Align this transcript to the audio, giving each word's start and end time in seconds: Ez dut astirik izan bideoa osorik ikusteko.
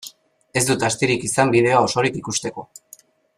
Ez 0.61 0.63
dut 0.69 0.85
astirik 0.87 1.27
izan 1.27 1.53
bideoa 1.57 1.83
osorik 1.91 2.19
ikusteko. 2.23 2.67